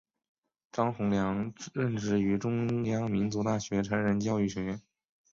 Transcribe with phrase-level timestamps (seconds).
[0.71, 4.81] 张宏良任职于中央民族大学成人教育学院。